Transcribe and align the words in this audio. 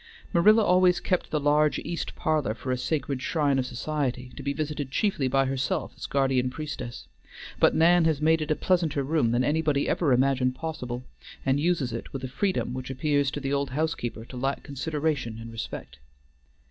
Marilla 0.33 0.63
always 0.63 0.99
kept 0.99 1.29
the 1.29 1.39
large 1.39 1.77
east 1.77 2.15
parlor 2.15 2.55
for 2.55 2.71
a 2.71 2.77
sacred 2.79 3.21
shrine 3.21 3.59
of 3.59 3.67
society, 3.67 4.31
to 4.35 4.41
be 4.41 4.51
visited 4.51 4.89
chiefly 4.89 5.27
by 5.27 5.45
herself 5.45 5.93
as 5.95 6.07
guardian 6.07 6.49
priestess; 6.49 7.07
but 7.59 7.75
Nan 7.75 8.05
has 8.05 8.19
made 8.19 8.41
it 8.41 8.49
a 8.49 8.55
pleasanter 8.55 9.03
room 9.03 9.29
than 9.29 9.43
anybody 9.43 9.87
ever 9.87 10.11
imagined 10.11 10.55
possible, 10.55 11.03
and 11.45 11.59
uses 11.59 11.93
it 11.93 12.13
with 12.13 12.23
a 12.23 12.27
freedom 12.27 12.73
which 12.73 12.89
appears 12.89 13.29
to 13.29 13.39
the 13.39 13.53
old 13.53 13.69
housekeeper 13.69 14.25
to 14.25 14.37
lack 14.37 14.63
consideration 14.63 15.37
and 15.39 15.51
respect. 15.51 15.99